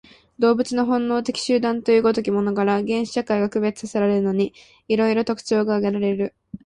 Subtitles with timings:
[0.39, 4.51] 動物の本能的集団という如きものから、原始社会が区別せられるのに、
[4.87, 6.33] 色々特徴が挙げられる。